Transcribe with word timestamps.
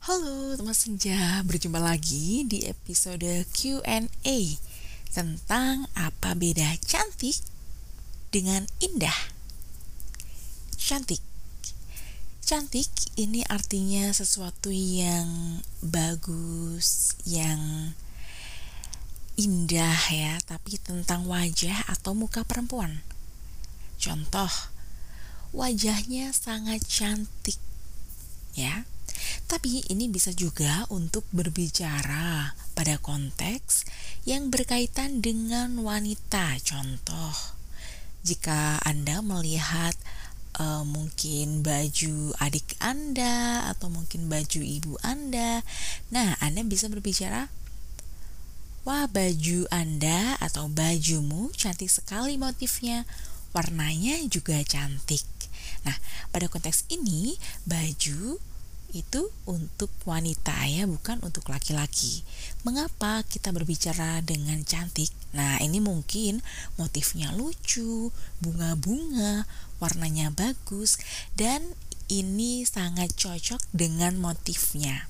Halo 0.00 0.56
teman 0.56 0.72
senja, 0.72 1.44
berjumpa 1.44 1.76
lagi 1.76 2.48
di 2.48 2.64
episode 2.64 3.44
Q&A 3.52 4.38
tentang 5.12 5.92
apa 5.92 6.32
beda 6.32 6.72
cantik 6.80 7.36
dengan 8.32 8.64
indah. 8.80 9.12
Cantik. 10.80 11.20
Cantik 12.40 12.88
ini 13.20 13.44
artinya 13.44 14.08
sesuatu 14.16 14.72
yang 14.72 15.60
bagus, 15.84 17.12
yang 17.28 17.92
indah 19.36 20.00
ya, 20.08 20.40
tapi 20.48 20.80
tentang 20.80 21.28
wajah 21.28 21.84
atau 21.92 22.16
muka 22.16 22.40
perempuan. 22.48 23.04
Contoh, 24.00 24.48
wajahnya 25.52 26.32
sangat 26.32 26.88
cantik 26.88 27.60
ya 28.56 28.88
tapi 29.50 29.82
ini 29.90 30.06
bisa 30.06 30.30
juga 30.30 30.86
untuk 30.94 31.26
berbicara 31.34 32.54
pada 32.78 33.02
konteks 33.02 33.82
yang 34.22 34.46
berkaitan 34.46 35.18
dengan 35.18 35.74
wanita. 35.82 36.54
Contoh, 36.62 37.34
jika 38.22 38.78
Anda 38.86 39.18
melihat 39.26 39.98
uh, 40.62 40.86
mungkin 40.86 41.66
baju 41.66 42.30
adik 42.38 42.78
Anda 42.78 43.66
atau 43.74 43.90
mungkin 43.90 44.30
baju 44.30 44.62
ibu 44.62 44.94
Anda, 45.02 45.66
nah 46.14 46.38
Anda 46.38 46.62
bisa 46.62 46.86
berbicara 46.86 47.50
Wah, 48.86 49.04
baju 49.10 49.68
Anda 49.68 50.40
atau 50.40 50.72
bajumu 50.72 51.52
cantik 51.52 51.92
sekali 51.92 52.40
motifnya. 52.40 53.04
Warnanya 53.52 54.24
juga 54.24 54.56
cantik. 54.64 55.20
Nah, 55.84 56.00
pada 56.32 56.48
konteks 56.48 56.88
ini, 56.88 57.36
baju 57.68 58.40
itu 58.92 59.30
untuk 59.46 59.90
wanita 60.02 60.54
ya, 60.66 60.86
bukan 60.86 61.22
untuk 61.22 61.48
laki-laki. 61.50 62.22
Mengapa 62.66 63.22
kita 63.26 63.54
berbicara 63.54 64.20
dengan 64.20 64.60
cantik? 64.66 65.10
Nah, 65.32 65.58
ini 65.62 65.78
mungkin 65.78 66.42
motifnya 66.76 67.30
lucu, 67.32 68.10
bunga-bunga, 68.42 69.46
warnanya 69.78 70.34
bagus, 70.34 70.98
dan 71.38 71.62
ini 72.10 72.66
sangat 72.66 73.14
cocok 73.14 73.62
dengan 73.70 74.18
motifnya. 74.18 75.06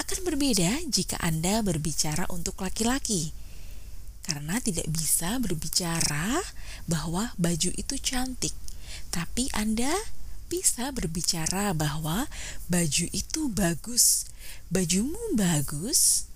Akan 0.00 0.24
berbeda 0.24 0.80
jika 0.88 1.20
Anda 1.20 1.60
berbicara 1.60 2.24
untuk 2.32 2.64
laki-laki. 2.64 3.36
Karena 4.24 4.56
tidak 4.60 4.88
bisa 4.88 5.36
berbicara 5.36 6.40
bahwa 6.88 7.36
baju 7.36 7.70
itu 7.76 7.94
cantik, 8.00 8.52
tapi 9.12 9.52
Anda 9.52 9.92
bisa 10.50 10.90
berbicara 10.90 11.70
bahwa 11.70 12.26
baju 12.66 13.06
itu 13.14 13.46
bagus, 13.54 14.26
bajumu 14.66 15.38
bagus. 15.38 16.26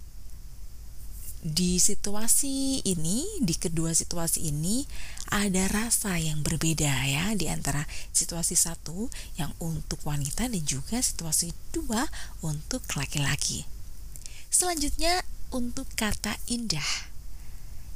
Di 1.45 1.77
situasi 1.77 2.81
ini, 2.89 3.27
di 3.45 3.53
kedua 3.53 3.93
situasi 3.93 4.49
ini, 4.49 4.89
ada 5.29 5.69
rasa 5.69 6.17
yang 6.17 6.41
berbeda 6.41 6.89
ya 7.05 7.37
di 7.37 7.53
antara 7.53 7.85
situasi 8.17 8.57
satu 8.57 9.13
yang 9.37 9.53
untuk 9.61 10.01
wanita 10.09 10.49
dan 10.49 10.65
juga 10.65 11.05
situasi 11.05 11.53
dua 11.69 12.09
untuk 12.41 12.81
laki-laki. 12.97 13.69
Selanjutnya 14.49 15.21
untuk 15.53 15.85
kata 15.99 16.41
indah. 16.49 17.13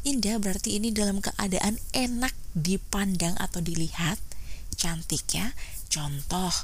Indah 0.04 0.36
berarti 0.36 0.76
ini 0.76 0.92
dalam 0.92 1.24
keadaan 1.24 1.80
enak 1.96 2.36
dipandang 2.52 3.32
atau 3.40 3.64
dilihat, 3.64 4.20
cantik 4.76 5.24
ya, 5.32 5.56
Contoh, 5.98 6.54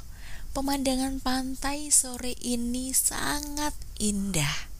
pemandangan 0.55 1.19
pantai 1.19 1.91
sore 1.91 2.39
ini 2.39 2.95
sangat 2.95 3.75
indah. 3.99 4.71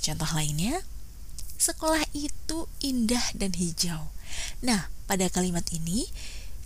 Contoh 0.00 0.24
lainnya, 0.32 0.80
sekolah 1.60 2.00
itu 2.16 2.64
indah 2.80 3.20
dan 3.36 3.52
hijau. 3.52 4.08
Nah, 4.64 4.88
pada 5.04 5.28
kalimat 5.28 5.68
ini 5.68 6.08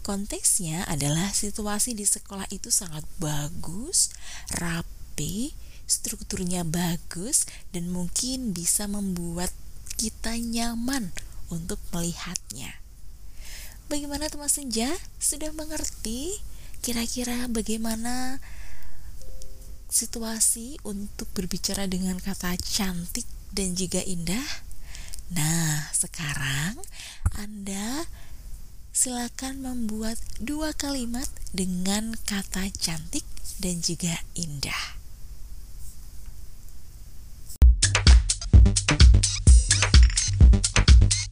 konteksnya 0.07 0.87
adalah 0.87 1.35
situasi 1.35 1.99
di 1.99 2.07
sekolah 2.07 2.47
itu 2.55 2.71
sangat 2.71 3.03
bagus, 3.19 4.15
rapi, 4.55 5.59
strukturnya 5.91 6.63
bagus, 6.63 7.51
dan 7.75 7.91
mungkin 7.91 8.55
bisa 8.55 8.87
membuat 8.87 9.51
kita 9.99 10.39
nyaman 10.39 11.11
untuk 11.51 11.83
melihatnya. 11.91 12.79
Bagaimana 13.91 14.31
teman 14.31 14.47
senja? 14.47 14.95
Sudah 15.19 15.51
mengerti 15.51 16.52
Kira-kira 16.83 17.47
bagaimana 17.47 18.43
situasi 19.87 20.83
untuk 20.83 21.31
berbicara 21.31 21.87
dengan 21.87 22.19
kata 22.19 22.59
cantik 22.59 23.23
dan 23.55 23.79
juga 23.79 24.03
indah? 24.03 24.43
Nah, 25.31 25.95
sekarang 25.95 26.83
Anda 27.39 28.11
silakan 28.91 29.63
membuat 29.63 30.19
dua 30.43 30.75
kalimat 30.75 31.31
dengan 31.55 32.19
kata 32.27 32.69
cantik 32.75 33.25
dan 33.63 33.79
juga 33.79 34.19
indah. 34.35 34.92